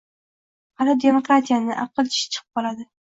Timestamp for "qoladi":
2.59-2.89